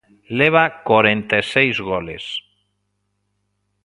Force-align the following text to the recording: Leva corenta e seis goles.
Leva 0.39 0.63
corenta 0.87 1.35
e 1.41 1.43
seis 1.53 1.75
goles. 1.89 2.25